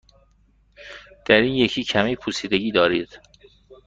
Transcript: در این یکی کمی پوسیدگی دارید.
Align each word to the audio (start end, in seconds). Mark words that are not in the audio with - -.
در 1.25 1.35
این 1.41 1.55
یکی 1.55 1.83
کمی 1.83 2.15
پوسیدگی 2.15 2.71
دارید. 2.71 3.19